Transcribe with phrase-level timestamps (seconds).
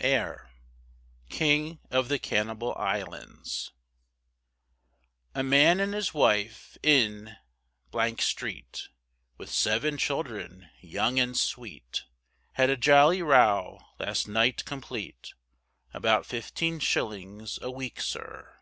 [0.00, 0.48] Air:
[1.28, 3.72] "King of the Cannibal Islands"
[5.34, 7.36] A man and his wife in
[8.18, 8.88] street,
[9.36, 12.04] With seven children young and sweet,
[12.52, 15.34] Had a jolly row last night complete,
[15.92, 18.60] About fifteen shillings a week, sir.